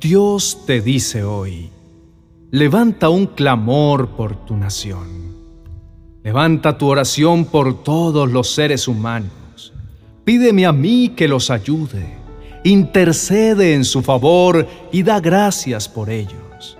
Dios 0.00 0.60
te 0.64 0.80
dice 0.80 1.24
hoy, 1.24 1.70
levanta 2.52 3.08
un 3.08 3.26
clamor 3.26 4.10
por 4.10 4.36
tu 4.46 4.56
nación. 4.56 5.34
Levanta 6.22 6.78
tu 6.78 6.86
oración 6.86 7.46
por 7.46 7.82
todos 7.82 8.30
los 8.30 8.48
seres 8.54 8.86
humanos. 8.86 9.72
Pídeme 10.22 10.66
a 10.66 10.72
mí 10.72 11.14
que 11.16 11.26
los 11.26 11.50
ayude. 11.50 12.14
Intercede 12.62 13.74
en 13.74 13.84
su 13.84 14.00
favor 14.02 14.68
y 14.92 15.02
da 15.02 15.18
gracias 15.18 15.88
por 15.88 16.10
ellos. 16.10 16.78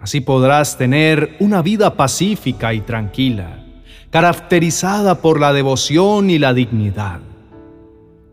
Así 0.00 0.22
podrás 0.22 0.78
tener 0.78 1.36
una 1.40 1.60
vida 1.60 1.96
pacífica 1.96 2.72
y 2.72 2.80
tranquila, 2.80 3.62
caracterizada 4.08 5.20
por 5.20 5.38
la 5.38 5.52
devoción 5.52 6.30
y 6.30 6.38
la 6.38 6.54
dignidad. 6.54 7.20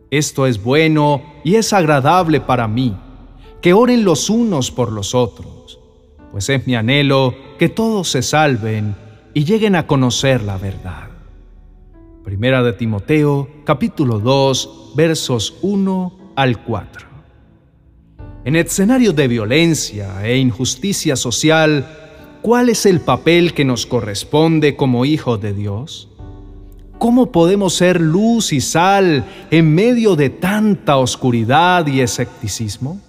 Esto 0.10 0.48
es 0.48 0.64
bueno 0.64 1.22
y 1.44 1.56
es 1.56 1.74
agradable 1.74 2.40
para 2.40 2.70
mí 2.70 2.96
que 3.66 3.74
oren 3.74 4.06
los 4.06 4.30
unos 4.30 4.70
por 4.70 4.92
los 4.92 5.16
otros, 5.16 5.80
pues 6.30 6.50
es 6.50 6.68
mi 6.68 6.76
anhelo 6.76 7.34
que 7.58 7.68
todos 7.68 8.08
se 8.12 8.22
salven 8.22 8.96
y 9.34 9.44
lleguen 9.44 9.76
a 9.76 9.88
conocer 9.88 10.44
la 10.44 10.60
verdad. 10.60 11.10
Primera 12.24 12.62
de 12.62 12.74
Timoteo, 12.74 13.50
capítulo 13.64 14.20
2, 14.20 14.92
versos 14.96 15.56
1 15.64 16.34
al 16.36 16.64
4. 16.64 17.08
En 18.44 18.56
escenario 18.56 19.14
de 19.14 19.28
violencia 19.28 20.24
e 20.24 20.38
injusticia 20.38 21.16
social, 21.16 21.88
¿cuál 22.44 22.70
es 22.70 22.86
el 22.86 23.00
papel 23.00 23.56
que 23.56 23.66
nos 23.66 23.88
corresponde 23.88 24.76
como 24.76 25.06
hijos 25.06 25.42
de 25.42 25.56
Dios? 25.56 26.10
¿Cómo 27.00 27.32
podemos 27.32 27.74
ser 27.74 28.00
luz 28.00 28.54
y 28.54 28.62
sal 28.62 29.26
en 29.50 29.74
medio 29.74 30.16
de 30.16 30.30
tanta 30.30 30.98
oscuridad 30.98 31.88
y 31.88 32.02
escepticismo? 32.02 33.02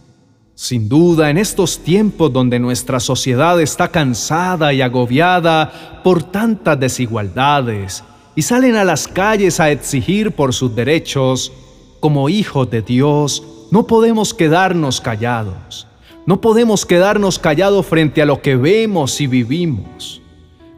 Sin 0.59 0.89
duda, 0.89 1.29
en 1.29 1.37
estos 1.37 1.81
tiempos 1.81 2.33
donde 2.33 2.59
nuestra 2.59 2.99
sociedad 2.99 3.61
está 3.61 3.89
cansada 3.89 4.73
y 4.73 4.81
agobiada 4.81 6.01
por 6.03 6.23
tantas 6.23 6.81
desigualdades 6.81 8.03
y 8.35 8.41
salen 8.41 8.75
a 8.77 8.85
las 8.85 9.07
calles 9.07 9.61
a 9.61 9.71
exigir 9.71 10.33
por 10.33 10.55
sus 10.55 10.75
derechos, 10.75 11.53
como 12.01 12.31
hijos 12.31 12.71
de 12.71 12.81
Dios, 12.81 13.43
no 13.71 13.87
podemos 13.87 14.33
quedarnos 14.33 15.03
callados. 15.03 15.87
No 16.25 16.41
podemos 16.41 16.87
quedarnos 16.87 17.39
callados 17.39 17.85
frente 17.85 18.23
a 18.23 18.27
lo 18.27 18.41
que 18.41 18.57
vemos 18.57 19.21
y 19.21 19.27
vivimos. 19.27 20.23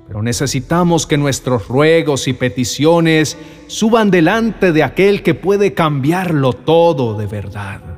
Pero 0.09 0.25
necesitamos 0.25 1.07
que 1.07 1.17
nuestros 1.17 1.69
ruegos 1.69 2.27
y 2.27 2.33
peticiones 2.33 3.37
suban 3.69 4.11
delante 4.11 4.73
de 4.73 4.83
aquel 4.83 5.23
que 5.23 5.35
puede 5.35 5.73
cambiarlo 5.73 6.53
todo 6.53 7.17
de 7.17 7.27
verdad. 7.27 7.98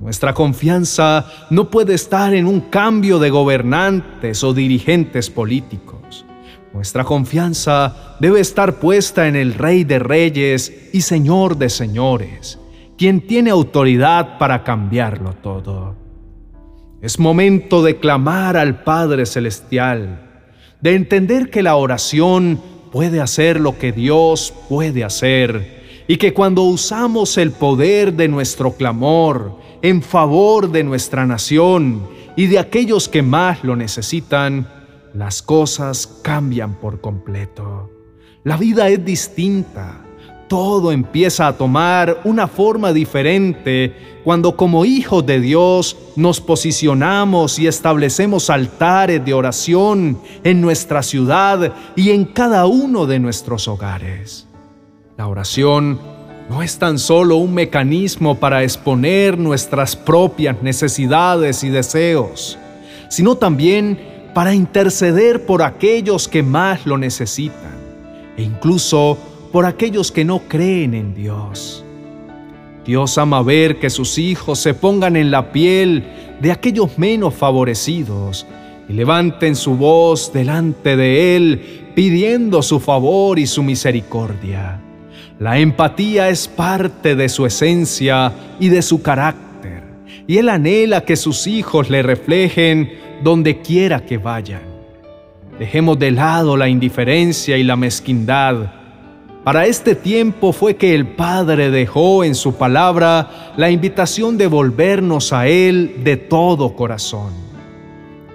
Nuestra 0.00 0.32
confianza 0.32 1.26
no 1.50 1.68
puede 1.68 1.92
estar 1.92 2.32
en 2.32 2.46
un 2.46 2.60
cambio 2.60 3.18
de 3.18 3.28
gobernantes 3.28 4.42
o 4.42 4.54
dirigentes 4.54 5.28
políticos. 5.28 6.24
Nuestra 6.72 7.04
confianza 7.04 8.16
debe 8.18 8.40
estar 8.40 8.80
puesta 8.80 9.28
en 9.28 9.36
el 9.36 9.52
Rey 9.52 9.84
de 9.84 9.98
Reyes 9.98 10.88
y 10.94 11.02
Señor 11.02 11.58
de 11.58 11.68
Señores, 11.68 12.58
quien 12.96 13.26
tiene 13.26 13.50
autoridad 13.50 14.38
para 14.38 14.64
cambiarlo 14.64 15.34
todo. 15.34 15.96
Es 17.02 17.18
momento 17.18 17.82
de 17.82 17.98
clamar 17.98 18.56
al 18.56 18.82
Padre 18.82 19.26
Celestial, 19.26 20.46
de 20.80 20.94
entender 20.94 21.50
que 21.50 21.62
la 21.62 21.76
oración 21.76 22.58
puede 22.90 23.20
hacer 23.20 23.60
lo 23.60 23.76
que 23.76 23.92
Dios 23.92 24.54
puede 24.66 25.04
hacer 25.04 26.04
y 26.08 26.16
que 26.16 26.32
cuando 26.32 26.62
usamos 26.62 27.36
el 27.36 27.52
poder 27.52 28.14
de 28.14 28.28
nuestro 28.28 28.72
clamor 28.72 29.60
en 29.82 30.02
favor 30.02 30.70
de 30.70 30.84
nuestra 30.84 31.26
nación 31.26 32.06
y 32.36 32.46
de 32.46 32.58
aquellos 32.58 33.08
que 33.08 33.22
más 33.22 33.64
lo 33.64 33.76
necesitan, 33.76 34.68
las 35.14 35.42
cosas 35.42 36.06
cambian 36.22 36.74
por 36.74 37.00
completo. 37.00 37.90
La 38.44 38.56
vida 38.56 38.88
es 38.88 39.04
distinta. 39.04 40.02
Todo 40.48 40.90
empieza 40.90 41.46
a 41.46 41.56
tomar 41.56 42.22
una 42.24 42.48
forma 42.48 42.92
diferente 42.92 43.94
cuando 44.24 44.56
como 44.56 44.84
hijos 44.84 45.24
de 45.24 45.40
Dios 45.40 45.96
nos 46.16 46.40
posicionamos 46.40 47.58
y 47.58 47.66
establecemos 47.66 48.50
altares 48.50 49.24
de 49.24 49.32
oración 49.32 50.18
en 50.42 50.60
nuestra 50.60 51.02
ciudad 51.02 51.72
y 51.94 52.10
en 52.10 52.24
cada 52.24 52.66
uno 52.66 53.06
de 53.06 53.20
nuestros 53.20 53.68
hogares. 53.68 54.46
La 55.16 55.28
oración 55.28 56.00
no 56.50 56.64
es 56.64 56.80
tan 56.80 56.98
solo 56.98 57.36
un 57.36 57.54
mecanismo 57.54 58.34
para 58.34 58.64
exponer 58.64 59.38
nuestras 59.38 59.94
propias 59.94 60.60
necesidades 60.64 61.62
y 61.62 61.68
deseos, 61.68 62.58
sino 63.08 63.36
también 63.36 64.00
para 64.34 64.52
interceder 64.52 65.46
por 65.46 65.62
aquellos 65.62 66.26
que 66.26 66.42
más 66.42 66.86
lo 66.86 66.98
necesitan 66.98 67.78
e 68.36 68.42
incluso 68.42 69.16
por 69.52 69.64
aquellos 69.64 70.10
que 70.10 70.24
no 70.24 70.40
creen 70.48 70.94
en 70.94 71.14
Dios. 71.14 71.84
Dios 72.84 73.16
ama 73.16 73.42
ver 73.44 73.78
que 73.78 73.88
sus 73.88 74.18
hijos 74.18 74.58
se 74.58 74.74
pongan 74.74 75.14
en 75.14 75.30
la 75.30 75.52
piel 75.52 76.02
de 76.40 76.50
aquellos 76.50 76.98
menos 76.98 77.32
favorecidos 77.32 78.44
y 78.88 78.94
levanten 78.94 79.54
su 79.54 79.76
voz 79.76 80.32
delante 80.32 80.96
de 80.96 81.36
Él 81.36 81.92
pidiendo 81.94 82.60
su 82.60 82.80
favor 82.80 83.38
y 83.38 83.46
su 83.46 83.62
misericordia. 83.62 84.80
La 85.38 85.58
empatía 85.58 86.28
es 86.28 86.48
parte 86.48 87.16
de 87.16 87.28
su 87.28 87.46
esencia 87.46 88.32
y 88.58 88.68
de 88.68 88.82
su 88.82 89.02
carácter, 89.02 89.82
y 90.26 90.38
él 90.38 90.48
anhela 90.48 91.04
que 91.04 91.16
sus 91.16 91.46
hijos 91.46 91.90
le 91.90 92.02
reflejen 92.02 92.92
donde 93.22 93.60
quiera 93.60 94.04
que 94.04 94.18
vayan. 94.18 94.62
Dejemos 95.58 95.98
de 95.98 96.10
lado 96.10 96.56
la 96.56 96.68
indiferencia 96.68 97.58
y 97.58 97.62
la 97.62 97.76
mezquindad. 97.76 98.72
Para 99.44 99.66
este 99.66 99.94
tiempo 99.94 100.52
fue 100.52 100.76
que 100.76 100.94
el 100.94 101.06
Padre 101.06 101.70
dejó 101.70 102.24
en 102.24 102.34
su 102.34 102.54
palabra 102.54 103.52
la 103.56 103.70
invitación 103.70 104.38
de 104.38 104.46
volvernos 104.46 105.32
a 105.32 105.48
Él 105.48 106.00
de 106.04 106.16
todo 106.16 106.74
corazón. 106.74 107.32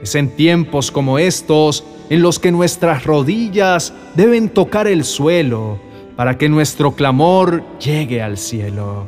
Es 0.02 0.14
en 0.14 0.30
tiempos 0.30 0.91
como 0.91 1.18
estos 1.18 1.84
en 2.09 2.22
los 2.22 2.38
que 2.38 2.52
nuestras 2.52 3.06
rodillas 3.06 3.94
deben 4.16 4.50
tocar 4.50 4.88
el 4.88 5.03
suelo 5.03 5.80
para 6.16 6.38
que 6.38 6.50
nuestro 6.50 6.94
clamor 6.94 7.64
llegue 7.80 8.22
al 8.22 8.38
cielo. 8.38 9.08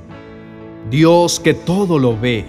Dios 0.89 1.39
que 1.39 1.53
todo 1.53 1.99
lo 1.99 2.19
ve 2.19 2.45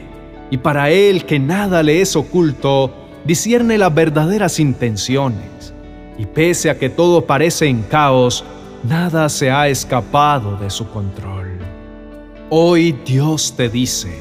y 0.51 0.59
para 0.59 0.91
Él 0.91 1.25
que 1.25 1.39
nada 1.39 1.83
le 1.83 2.01
es 2.01 2.17
oculto, 2.17 2.93
discierne 3.25 3.79
las 3.79 3.95
verdaderas 3.95 4.59
intenciones. 4.59 5.75
Y 6.19 6.27
pese 6.27 6.71
a 6.71 6.79
que 6.79 6.89
todo 6.89 7.27
parece 7.27 7.67
en 7.67 7.83
caos, 7.83 8.45
nada 8.83 9.29
se 9.29 9.51
ha 9.51 9.69
escapado 9.69 10.57
de 10.57 10.71
su 10.71 10.89
control. 10.89 11.59
Hoy 12.51 12.97
Dios 13.05 13.55
te 13.57 13.69
dice, 13.69 14.19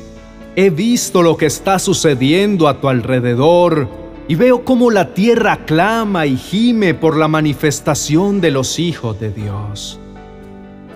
he 0.55 0.69
visto 0.69 1.23
lo 1.23 1.37
que 1.37 1.45
está 1.45 1.79
sucediendo 1.79 2.67
a 2.67 2.79
tu 2.81 2.89
alrededor 2.89 3.87
y 4.27 4.35
veo 4.35 4.65
cómo 4.65 4.91
la 4.91 5.13
tierra 5.13 5.65
clama 5.65 6.25
y 6.25 6.35
gime 6.35 6.93
por 6.93 7.15
la 7.15 7.29
manifestación 7.29 8.41
de 8.41 8.51
los 8.51 8.77
hijos 8.77 9.19
de 9.19 9.31
Dios. 9.31 9.99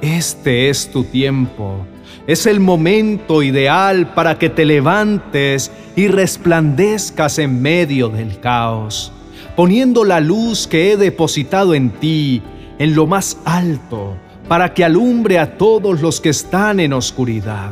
Este 0.02 0.70
es 0.70 0.90
tu 0.92 1.04
tiempo. 1.04 1.86
Es 2.26 2.48
el 2.48 2.60
momento 2.60 3.44
ideal 3.44 4.16
para 4.16 4.40
que 4.40 4.50
te 4.50 4.66
levantes 4.66 5.72
y 5.96 6.08
resplandezcas 6.08 7.38
en 7.38 7.62
medio 7.62 8.10
del 8.10 8.40
caos, 8.40 9.12
poniendo 9.56 10.04
la 10.04 10.20
luz 10.20 10.66
que 10.66 10.92
he 10.92 10.98
depositado 10.98 11.76
en 11.76 11.92
ti 11.92 12.42
en 12.80 12.96
lo 12.96 13.06
más 13.06 13.38
alto, 13.46 14.18
para 14.48 14.74
que 14.74 14.84
alumbre 14.84 15.38
a 15.38 15.56
todos 15.56 16.02
los 16.02 16.20
que 16.20 16.30
están 16.30 16.80
en 16.80 16.94
oscuridad. 16.94 17.70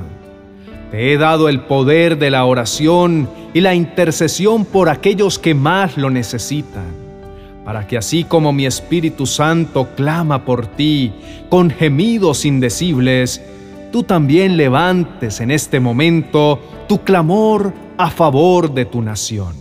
Te 0.92 1.12
he 1.12 1.18
dado 1.18 1.50
el 1.50 1.62
poder 1.62 2.19
de 2.19 2.30
la 2.30 2.45
oración 2.45 3.27
y 3.56 3.62
la 3.62 3.74
intercesión 3.74 4.65
por 4.65 4.88
aquellos 4.89 5.39
que 5.39 5.56
más 5.56 5.98
lo 5.98 6.12
necesitan 6.12 6.99
para 7.69 7.86
que 7.86 7.98
así 7.98 8.24
como 8.24 8.51
mi 8.51 8.66
Espíritu 8.66 9.27
Santo 9.27 9.89
clama 9.95 10.44
por 10.44 10.66
ti 10.66 11.12
con 11.50 11.69
gemidos 11.69 12.44
indecibles, 12.44 13.44
tú 13.92 14.01
también 14.01 14.57
levantes 14.57 15.39
en 15.39 15.51
este 15.51 15.80
momento 15.80 16.60
tu 16.88 17.04
clamor 17.04 17.71
a 17.95 18.10
favor 18.10 18.74
de 18.74 18.86
tu 18.86 19.04
nación. 19.04 19.54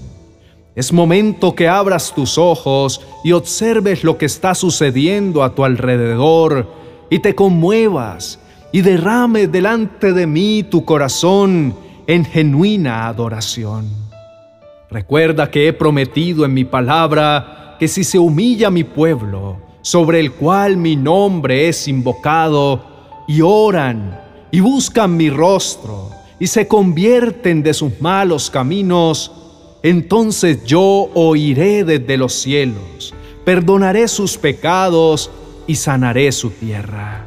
Es 0.75 0.91
momento 0.91 1.55
que 1.55 1.69
abras 1.69 2.15
tus 2.15 2.39
ojos 2.39 3.03
y 3.25 3.33
observes 3.33 4.03
lo 4.05 4.17
que 4.17 4.25
está 4.25 4.55
sucediendo 4.55 5.43
a 5.43 5.55
tu 5.55 5.63
alrededor 5.63 6.67
y 7.11 7.19
te 7.19 7.35
conmuevas 7.35 8.39
y 8.73 8.81
derrame 8.81 9.49
delante 9.49 10.15
de 10.15 10.27
mí 10.27 10.63
tu 10.63 10.87
corazón 10.87 11.77
en 12.07 12.25
genuina 12.25 13.07
adoración. 13.07 13.87
Recuerda 14.91 15.51
que 15.51 15.69
he 15.69 15.75
prometido 15.75 16.47
en 16.47 16.55
mi 16.55 16.65
palabra 16.65 17.67
que 17.79 17.89
si 17.89 18.05
se 18.05 18.19
humilla 18.19 18.71
mi 18.71 18.85
pueblo, 18.85 19.57
sobre 19.83 20.21
el 20.21 20.33
cual 20.33 20.77
mi 20.77 20.97
nombre 20.97 21.69
es 21.69 21.89
invocado, 21.89 22.85
y 23.27 23.41
oran 23.43 24.21
y 24.51 24.61
buscan 24.61 25.17
mi 25.17 25.31
rostro, 25.31 26.11
y 26.41 26.47
se 26.47 26.67
convierten 26.67 27.63
de 27.63 27.75
sus 27.75 28.01
malos 28.01 28.51
caminos, 28.51 29.33
entonces 29.83 30.65
yo 30.65 31.11
oiré 31.15 31.85
desde 31.85 32.17
los 32.17 32.33
cielos, 32.33 33.15
perdonaré 33.45 34.09
sus 34.09 34.37
pecados 34.37 35.31
y 35.67 35.75
sanaré 35.75 36.33
su 36.33 36.51
tierra. 36.51 37.27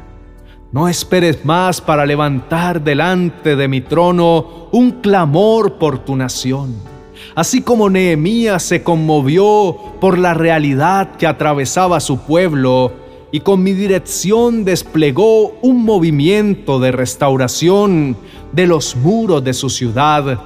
No 0.72 0.88
esperes 0.88 1.44
más 1.44 1.80
para 1.80 2.06
levantar 2.06 2.82
delante 2.82 3.56
de 3.56 3.68
mi 3.68 3.82
trono 3.82 4.68
un 4.72 5.02
clamor 5.02 5.74
por 5.74 5.98
tu 5.98 6.16
nación. 6.16 6.91
Así 7.34 7.62
como 7.62 7.88
Nehemías 7.88 8.62
se 8.62 8.82
conmovió 8.82 9.76
por 10.00 10.18
la 10.18 10.34
realidad 10.34 11.16
que 11.16 11.26
atravesaba 11.26 12.00
su 12.00 12.18
pueblo 12.18 12.92
y 13.32 13.40
con 13.40 13.62
mi 13.62 13.72
dirección 13.72 14.64
desplegó 14.64 15.58
un 15.62 15.82
movimiento 15.82 16.78
de 16.78 16.92
restauración 16.92 18.16
de 18.52 18.66
los 18.66 18.94
muros 18.94 19.42
de 19.42 19.54
su 19.54 19.70
ciudad, 19.70 20.38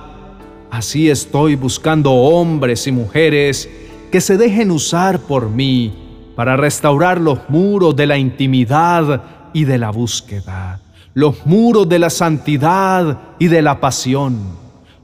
así 0.71 1.11
estoy 1.11 1.57
buscando 1.57 2.13
hombres 2.13 2.87
y 2.87 2.93
mujeres 2.93 3.69
que 4.13 4.21
se 4.21 4.37
dejen 4.37 4.71
usar 4.71 5.19
por 5.19 5.51
mí 5.51 5.93
para 6.37 6.57
restaurar 6.57 7.21
los 7.21 7.41
muros 7.49 7.97
de 7.97 8.07
la 8.07 8.19
intimidad 8.19 9.23
y 9.53 9.65
de 9.65 9.79
la 9.79 9.91
búsqueda, 9.91 10.81
los 11.13 11.45
muros 11.45 11.89
de 11.89 11.99
la 11.99 12.11
santidad 12.11 13.19
y 13.41 13.49
de 13.49 13.63
la 13.63 13.81
pasión, 13.81 14.39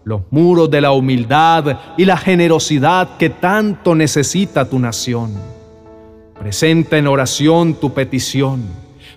los 0.04 0.22
muros 0.31 0.70
de 0.70 0.81
la 0.81 0.93
humildad 0.93 1.78
y 1.96 2.04
la 2.04 2.16
generosidad 2.16 3.16
que 3.16 3.31
tanto 3.31 3.94
necesita 3.94 4.69
tu 4.69 4.78
nación. 4.78 5.32
Presenta 6.38 6.99
en 6.99 7.06
oración 7.06 7.75
tu 7.75 7.93
petición. 7.93 8.62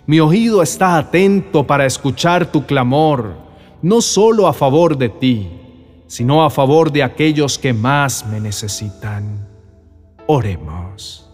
Mi 0.06 0.20
oído 0.20 0.62
está 0.62 0.98
atento 0.98 1.66
para 1.66 1.86
escuchar 1.86 2.52
tu 2.52 2.66
clamor, 2.66 3.34
no 3.82 4.02
solo 4.02 4.48
a 4.48 4.54
favor 4.54 4.98
de 4.98 5.10
ti, 5.10 5.50
sino 6.08 6.46
a 6.46 6.50
favor 6.50 6.92
de 6.92 7.04
aquellos 7.04 7.58
que 7.58 7.74
más 7.74 8.26
me 8.28 8.40
necesitan. 8.40 9.48
Oremos 10.28 11.26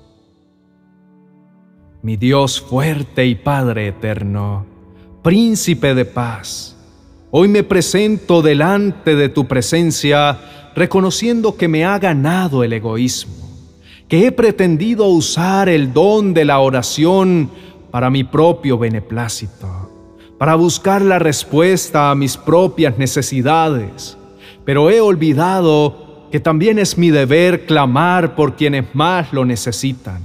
mi 2.01 2.17
Dios 2.17 2.59
fuerte 2.59 3.25
y 3.25 3.35
Padre 3.35 3.87
eterno, 3.87 4.65
príncipe 5.21 5.93
de 5.93 6.05
paz, 6.05 6.70
hoy 7.31 7.47
me 7.47 7.63
presento 7.63 8.41
delante 8.41 9.15
de 9.15 9.29
tu 9.29 9.47
presencia 9.47 10.37
reconociendo 10.75 11.55
que 11.55 11.69
me 11.69 11.85
ha 11.85 11.97
ganado 11.97 12.63
el 12.63 12.73
egoísmo, 12.73 13.49
que 14.07 14.27
he 14.27 14.31
pretendido 14.31 15.07
usar 15.07 15.69
el 15.69 15.93
don 15.93 16.33
de 16.33 16.45
la 16.45 16.59
oración 16.59 17.49
para 17.89 18.09
mi 18.09 18.25
propio 18.25 18.77
beneplácito, 18.77 19.89
para 20.37 20.55
buscar 20.55 21.01
la 21.01 21.19
respuesta 21.19 22.11
a 22.11 22.15
mis 22.15 22.35
propias 22.35 22.97
necesidades, 22.97 24.17
pero 24.65 24.89
he 24.89 24.99
olvidado 24.99 26.27
que 26.31 26.39
también 26.39 26.79
es 26.79 26.97
mi 26.97 27.11
deber 27.11 27.65
clamar 27.65 28.35
por 28.35 28.55
quienes 28.55 28.85
más 28.93 29.31
lo 29.33 29.45
necesitan. 29.45 30.21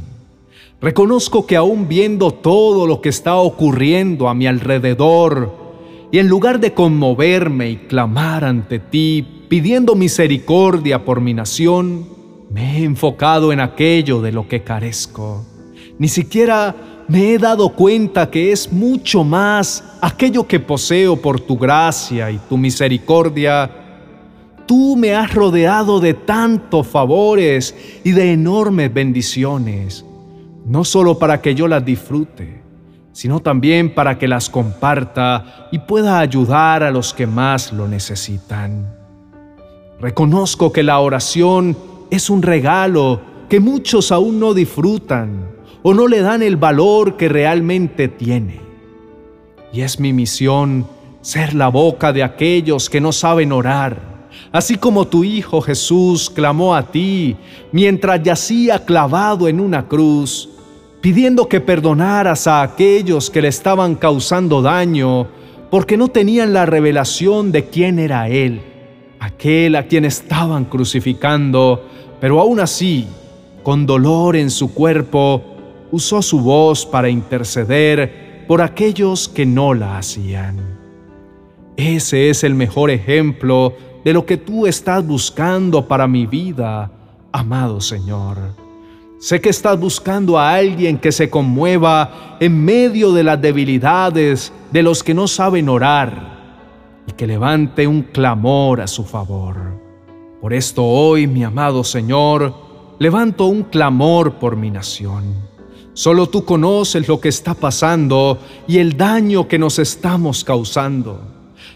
Reconozco 0.81 1.47
que 1.47 1.57
aún 1.57 1.89
viendo 1.89 2.33
todo 2.33 2.87
lo 2.87 3.01
que 3.01 3.09
está 3.09 3.37
ocurriendo 3.37 4.29
a 4.29 4.35
mi 4.35 4.47
alrededor, 4.47 5.66
y 6.13 6.19
en 6.19 6.29
lugar 6.29 6.61
de 6.61 6.73
conmoverme 6.73 7.71
y 7.71 7.77
clamar 7.77 8.45
ante 8.45 8.79
ti, 8.79 9.45
pidiendo 9.49 9.95
misericordia 9.95 11.05
por 11.05 11.21
mi 11.21 11.35
nación, 11.35 12.09
me 12.51 12.79
he 12.79 12.85
enfocado 12.85 13.53
en 13.53 13.61
aquello 13.61 14.21
de 14.21 14.33
lo 14.33 14.49
que 14.49 14.63
carezco. 14.63 15.45
Ni 15.99 16.09
siquiera 16.09 17.05
me 17.09 17.33
he 17.33 17.39
dado 17.39 17.71
cuenta 17.71 18.31
que 18.31 18.53
es 18.53 18.73
mucho 18.73 19.25
más 19.25 19.85
aquello 20.01 20.47
que 20.47 20.61
poseo 20.61 21.17
por 21.17 21.41
tu 21.41 21.57
gracia 21.57 22.31
y 22.31 22.39
tu 22.49 22.57
misericordia. 22.57 23.71
Tú 24.67 24.97
me 24.97 25.15
has 25.15 25.33
rodeado 25.33 26.01
de 26.01 26.15
tantos 26.15 26.87
favores 26.87 27.75
y 28.05 28.13
de 28.13 28.33
enormes 28.33 28.93
bendiciones 28.93 30.05
no 30.67 30.85
solo 30.85 31.19
para 31.19 31.41
que 31.41 31.55
yo 31.55 31.69
las 31.69 31.85
disfrute, 31.85 32.61
sino 33.17 33.41
también 33.41 33.95
para 33.95 34.19
que 34.19 34.29
las 34.29 34.51
comparta 34.51 35.69
y 35.73 35.79
pueda 35.79 36.19
ayudar 36.19 36.83
a 36.83 36.91
los 36.91 37.15
que 37.15 37.27
más 37.27 37.73
lo 37.73 37.89
necesitan. 37.89 38.95
Reconozco 39.99 40.71
que 40.71 40.83
la 40.83 40.99
oración 40.99 41.79
es 42.11 42.29
un 42.29 42.43
regalo 42.43 43.23
que 43.49 43.59
muchos 43.59 44.13
aún 44.13 44.39
no 44.39 44.53
disfrutan 44.53 45.49
o 45.83 45.95
no 45.95 46.09
le 46.09 46.21
dan 46.21 46.43
el 46.43 46.59
valor 46.59 47.17
que 47.17 47.31
realmente 47.31 48.09
tiene. 48.09 48.61
Y 49.73 49.81
es 49.81 49.99
mi 49.99 50.13
misión 50.13 50.87
ser 51.23 51.55
la 51.55 51.69
boca 51.69 52.13
de 52.13 52.23
aquellos 52.23 52.91
que 52.91 53.01
no 53.01 53.13
saben 53.13 53.51
orar, 53.51 54.29
así 54.53 54.77
como 54.77 55.07
tu 55.07 55.25
Hijo 55.25 55.63
Jesús 55.63 56.29
clamó 56.29 56.75
a 56.75 56.83
ti 56.83 57.35
mientras 57.73 58.23
yacía 58.23 58.85
clavado 58.85 59.49
en 59.49 59.59
una 59.59 59.89
cruz 59.89 60.51
pidiendo 61.07 61.49
que 61.49 61.61
perdonaras 61.61 62.49
a 62.49 62.63
aquellos 62.63 63.31
que 63.31 63.41
le 63.41 63.47
estaban 63.47 63.95
causando 63.95 64.61
daño 64.61 65.29
porque 65.71 65.97
no 65.97 66.09
tenían 66.09 66.53
la 66.53 66.67
revelación 66.67 67.53
de 67.53 67.67
quién 67.67 68.01
era 68.01 68.29
Él, 68.29 68.61
aquel 69.21 69.77
a 69.77 69.87
quien 69.87 70.05
estaban 70.05 70.65
crucificando, 70.65 71.87
pero 72.21 72.41
aún 72.41 72.59
así, 72.59 73.07
con 73.63 73.87
dolor 73.87 74.35
en 74.35 74.51
su 74.51 74.75
cuerpo, 74.75 75.45
usó 75.93 76.23
su 76.23 76.41
voz 76.41 76.85
para 76.85 77.09
interceder 77.09 78.45
por 78.49 78.61
aquellos 78.61 79.29
que 79.29 79.47
no 79.47 79.75
la 79.75 79.99
hacían. 79.99 80.59
Ese 81.77 82.31
es 82.31 82.43
el 82.43 82.57
mejor 82.57 82.91
ejemplo 82.91 83.75
de 84.05 84.13
lo 84.13 84.27
que 84.27 84.39
tú 84.39 84.67
estás 84.67 85.07
buscando 85.07 85.87
para 85.87 86.09
mi 86.09 86.27
vida, 86.27 86.91
amado 87.31 87.81
Señor. 87.81 88.66
Sé 89.19 89.41
que 89.41 89.49
estás 89.49 89.81
buscando 89.81 90.39
a 90.39 90.55
alguien 90.55 90.99
que 90.99 91.11
se 91.11 91.31
conmueva 91.31 92.37
en 92.39 92.63
medio 92.63 93.13
de 93.13 93.25
las 93.25 93.41
debilidades 93.41 94.53
de 94.71 94.83
los 94.83 95.03
que 95.03 95.15
no 95.15 95.27
saben 95.27 95.71
orar 95.71 96.37
y 97.07 97.13
que 97.13 97.27
levante 97.27 97.87
un 97.87 98.03
clamor 98.03 98.83
a 98.83 98.87
su 98.87 99.05
favor. 99.05 99.81
Por 100.43 100.53
esto 100.53 100.85
hoy, 100.85 101.27
mi 101.27 101.45
amado 101.45 101.83
Señor, 101.83 102.55
levanto 102.99 103.47
un 103.47 103.63
clamor 103.63 104.35
por 104.35 104.55
mi 104.55 104.71
nación. 104.71 105.25
Solo 105.95 106.29
tú 106.29 106.45
conoces 106.45 107.09
lo 107.09 107.19
que 107.19 107.31
está 107.31 107.55
pasando 107.55 108.39
y 108.69 108.79
el 108.79 108.99
daño 108.99 109.49
que 109.49 109.59
nos 109.59 109.79
estamos 109.79 110.45
causando, 110.45 111.23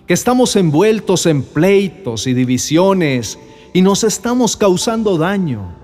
que 0.06 0.12
estamos 0.12 0.56
envueltos 0.56 1.24
en 1.24 1.42
pleitos 1.42 2.26
y 2.26 2.34
divisiones 2.34 3.38
y 3.72 3.80
nos 3.80 4.04
estamos 4.04 4.58
causando 4.58 5.16
daño 5.16 5.80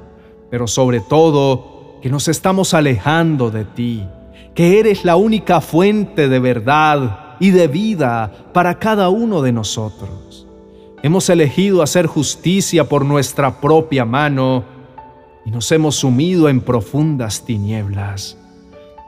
pero 0.50 0.66
sobre 0.66 1.00
todo 1.00 1.98
que 2.02 2.08
nos 2.08 2.28
estamos 2.28 2.74
alejando 2.74 3.50
de 3.50 3.64
ti, 3.64 4.04
que 4.54 4.78
eres 4.78 5.04
la 5.04 5.16
única 5.16 5.60
fuente 5.60 6.28
de 6.28 6.38
verdad 6.38 7.36
y 7.40 7.50
de 7.50 7.68
vida 7.68 8.32
para 8.52 8.78
cada 8.78 9.08
uno 9.08 9.42
de 9.42 9.52
nosotros. 9.52 10.46
Hemos 11.02 11.28
elegido 11.28 11.82
hacer 11.82 12.06
justicia 12.06 12.88
por 12.88 13.04
nuestra 13.04 13.60
propia 13.60 14.04
mano 14.04 14.64
y 15.44 15.50
nos 15.50 15.70
hemos 15.72 15.96
sumido 15.96 16.48
en 16.48 16.60
profundas 16.60 17.44
tinieblas. 17.44 18.36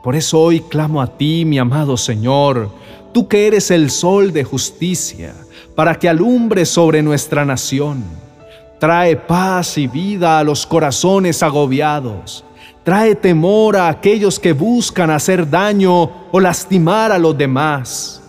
Por 0.02 0.14
eso 0.14 0.40
hoy 0.40 0.60
clamo 0.60 1.02
a 1.02 1.18
ti, 1.18 1.44
mi 1.44 1.58
amado 1.58 1.96
Señor, 1.96 2.70
tú 3.12 3.26
que 3.26 3.46
eres 3.46 3.70
el 3.70 3.90
sol 3.90 4.32
de 4.32 4.44
justicia, 4.44 5.34
para 5.74 5.98
que 5.98 6.08
alumbre 6.08 6.66
sobre 6.66 7.02
nuestra 7.02 7.44
nación 7.44 8.04
Trae 8.78 9.16
paz 9.16 9.76
y 9.76 9.88
vida 9.88 10.38
a 10.38 10.44
los 10.44 10.64
corazones 10.64 11.42
agobiados. 11.42 12.44
Trae 12.84 13.16
temor 13.16 13.76
a 13.76 13.88
aquellos 13.88 14.38
que 14.38 14.52
buscan 14.52 15.10
hacer 15.10 15.50
daño 15.50 16.10
o 16.30 16.40
lastimar 16.40 17.10
a 17.10 17.18
los 17.18 17.36
demás. 17.36 18.22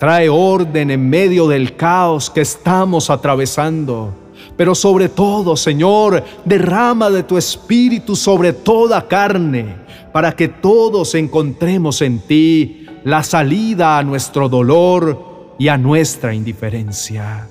Trae 0.00 0.28
orden 0.28 0.90
en 0.90 1.08
medio 1.08 1.46
del 1.46 1.76
caos 1.76 2.30
que 2.30 2.40
estamos 2.40 3.10
atravesando. 3.10 4.14
Pero 4.56 4.74
sobre 4.74 5.10
todo, 5.10 5.56
Señor, 5.56 6.24
derrama 6.44 7.10
de 7.10 7.22
tu 7.22 7.36
espíritu 7.36 8.16
sobre 8.16 8.54
toda 8.54 9.06
carne, 9.06 9.76
para 10.12 10.32
que 10.32 10.48
todos 10.48 11.14
encontremos 11.14 12.00
en 12.00 12.20
ti 12.20 12.86
la 13.04 13.22
salida 13.22 13.98
a 13.98 14.02
nuestro 14.02 14.48
dolor 14.48 15.54
y 15.58 15.68
a 15.68 15.76
nuestra 15.76 16.34
indiferencia. 16.34 17.46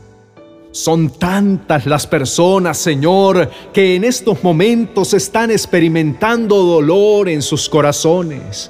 Son 0.76 1.10
tantas 1.10 1.86
las 1.86 2.06
personas, 2.06 2.78
Señor, 2.78 3.50
que 3.72 3.96
en 3.96 4.04
estos 4.04 4.44
momentos 4.44 5.14
están 5.14 5.50
experimentando 5.50 6.58
dolor 6.64 7.30
en 7.30 7.42
sus 7.42 7.70
corazones. 7.70 8.70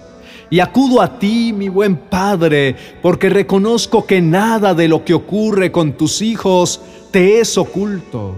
Y 0.51 0.59
acudo 0.59 1.01
a 1.01 1.17
ti, 1.17 1.51
mi 1.51 1.67
buen 1.67 1.97
Padre, 1.97 2.75
porque 3.01 3.29
reconozco 3.29 4.05
que 4.05 4.21
nada 4.21 4.75
de 4.75 4.87
lo 4.87 5.03
que 5.03 5.15
ocurre 5.15 5.71
con 5.71 5.93
tus 5.93 6.21
hijos 6.21 6.79
te 7.09 7.39
es 7.39 7.57
oculto. 7.57 8.35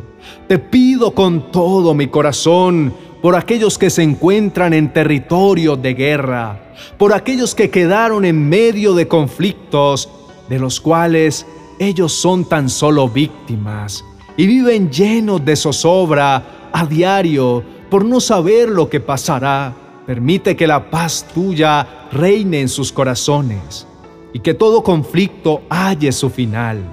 Te 0.47 0.59
pido 0.59 1.13
con 1.13 1.51
todo 1.51 1.93
mi 1.93 2.07
corazón 2.07 2.93
por 3.21 3.35
aquellos 3.35 3.77
que 3.77 3.89
se 3.89 4.01
encuentran 4.01 4.73
en 4.73 4.93
territorio 4.93 5.75
de 5.75 5.93
guerra, 5.93 6.73
por 6.97 7.13
aquellos 7.13 7.53
que 7.53 7.69
quedaron 7.69 8.23
en 8.23 8.47
medio 8.47 8.93
de 8.93 9.09
conflictos, 9.09 10.07
de 10.47 10.57
los 10.57 10.79
cuales 10.79 11.45
ellos 11.79 12.13
son 12.13 12.45
tan 12.45 12.69
solo 12.69 13.07
víctimas 13.09 14.03
y 14.35 14.47
viven 14.47 14.89
llenos 14.91 15.43
de 15.43 15.55
zozobra 15.55 16.69
a 16.71 16.85
diario 16.85 17.63
por 17.89 18.05
no 18.05 18.19
saber 18.19 18.69
lo 18.69 18.89
que 18.89 18.99
pasará. 18.99 19.73
Permite 20.05 20.55
que 20.55 20.67
la 20.67 20.89
paz 20.89 21.25
tuya 21.33 22.07
reine 22.11 22.61
en 22.61 22.69
sus 22.69 22.91
corazones 22.91 23.87
y 24.33 24.39
que 24.39 24.53
todo 24.53 24.83
conflicto 24.83 25.63
halle 25.69 26.11
su 26.11 26.29
final. 26.29 26.83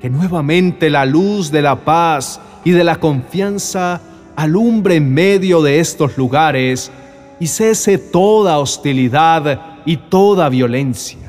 Que 0.00 0.10
nuevamente 0.10 0.90
la 0.90 1.04
luz 1.04 1.50
de 1.50 1.62
la 1.62 1.84
paz 1.84 2.40
y 2.64 2.70
de 2.72 2.84
la 2.84 2.96
confianza 2.96 4.00
alumbre 4.34 4.96
en 4.96 5.12
medio 5.12 5.62
de 5.62 5.78
estos 5.78 6.16
lugares 6.16 6.90
y 7.38 7.46
cese 7.46 7.98
toda 7.98 8.58
hostilidad 8.58 9.82
y 9.84 9.96
toda 9.96 10.48
violencia. 10.48 11.21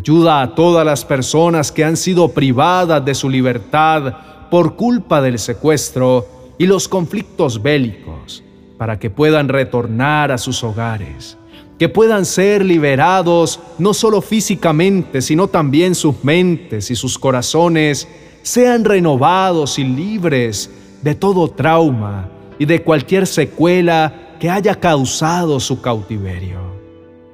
Ayuda 0.00 0.40
a 0.40 0.54
todas 0.54 0.86
las 0.86 1.04
personas 1.04 1.70
que 1.70 1.84
han 1.84 1.94
sido 1.94 2.28
privadas 2.28 3.04
de 3.04 3.14
su 3.14 3.28
libertad 3.28 4.14
por 4.50 4.74
culpa 4.74 5.20
del 5.20 5.38
secuestro 5.38 6.54
y 6.56 6.64
los 6.64 6.88
conflictos 6.88 7.60
bélicos, 7.60 8.42
para 8.78 8.98
que 8.98 9.10
puedan 9.10 9.50
retornar 9.50 10.32
a 10.32 10.38
sus 10.38 10.64
hogares, 10.64 11.36
que 11.78 11.90
puedan 11.90 12.24
ser 12.24 12.64
liberados 12.64 13.60
no 13.76 13.92
solo 13.92 14.22
físicamente, 14.22 15.20
sino 15.20 15.48
también 15.48 15.94
sus 15.94 16.24
mentes 16.24 16.90
y 16.90 16.96
sus 16.96 17.18
corazones 17.18 18.08
sean 18.40 18.86
renovados 18.86 19.78
y 19.78 19.84
libres 19.84 20.70
de 21.02 21.14
todo 21.14 21.50
trauma 21.50 22.26
y 22.58 22.64
de 22.64 22.82
cualquier 22.82 23.26
secuela 23.26 24.38
que 24.40 24.48
haya 24.48 24.74
causado 24.76 25.60
su 25.60 25.82
cautiverio. 25.82 26.58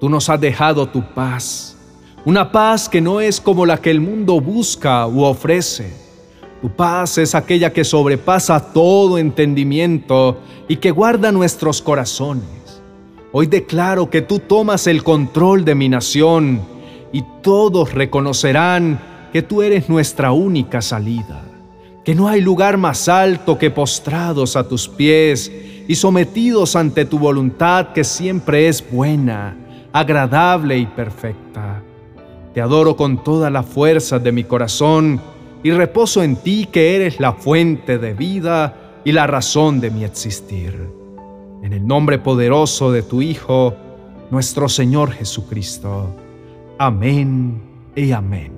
Tú 0.01 0.09
nos 0.09 0.29
has 0.29 0.41
dejado 0.41 0.89
tu 0.89 1.01
paz, 1.15 1.76
una 2.27 2.51
paz 2.51 2.89
que 2.89 3.01
no 3.01 3.21
es 3.21 3.41
como 3.41 3.65
la 3.65 3.79
que 3.79 3.91
el 3.91 4.01
mundo 4.01 4.41
busca 4.41 5.07
u 5.07 5.23
ofrece. 5.23 5.91
Tu 6.61 6.69
paz 6.69 7.19
es 7.19 7.37
aquella 7.37 7.73
que 7.73 7.85
sobrepasa 7.85 8.73
todo 8.73 9.17
entendimiento 9.17 10.41
y 10.67 10.77
que 10.77 10.91
guarda 10.91 11.31
nuestros 11.31 11.81
corazones. 11.81 12.83
Hoy 13.31 13.47
declaro 13.47 14.11
que 14.11 14.23
tú 14.23 14.41
tomas 14.41 14.89
el 14.89 15.05
control 15.05 15.65
de 15.65 15.77
mi 15.77 15.89
nación 15.89 16.63
y 17.13 17.23
todos 17.43 17.95
reconocerán 17.95 19.01
que 19.33 19.43
tú 19.43 19.63
eres 19.63 19.89
nuestra 19.89 20.33
única 20.33 20.83
salida 20.83 21.45
que 22.05 22.15
no 22.15 22.29
hay 22.29 22.41
lugar 22.41 22.77
más 22.77 23.09
alto 23.09 23.59
que 23.59 23.69
postrados 23.69 24.55
a 24.55 24.69
tus 24.69 24.89
pies 24.89 25.51
y 25.89 25.95
sometidos 25.97 26.77
ante 26.77 27.05
tu 27.05 27.19
voluntad 27.19 27.89
que 27.93 28.05
siempre 28.05 28.69
es 28.69 28.89
buena, 28.89 29.57
agradable 29.93 30.79
y 30.79 30.87
perfecta. 30.87 31.83
Te 32.57 32.63
adoro 32.63 32.97
con 32.97 33.23
toda 33.23 33.51
la 33.51 33.63
fuerza 33.63 34.19
de 34.19 34.33
mi 34.33 34.43
corazón 34.43 35.21
y 35.63 35.73
reposo 35.73 36.23
en 36.23 36.37
ti 36.37 36.67
que 36.73 36.97
eres 36.97 37.21
la 37.21 37.35
fuente 37.35 37.99
de 37.99 38.15
vida 38.15 39.03
y 39.05 39.13
la 39.13 39.27
razón 39.27 39.79
de 39.79 39.91
mi 39.91 40.05
existir. 40.05 40.89
En 41.63 41.75
el 41.75 41.87
nombre 41.87 42.19
poderoso 42.19 42.91
de 42.91 43.03
tu 43.03 43.21
Hijo, 43.21 43.75
nuestro 44.31 44.71
Señor 44.71 45.11
Jesucristo. 45.11 46.17
Amén 46.79 47.61
y 47.95 48.13
amén. 48.13 48.56